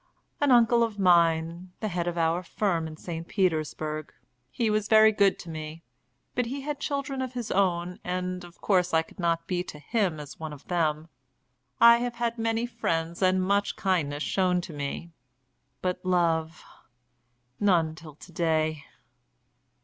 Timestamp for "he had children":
6.47-7.21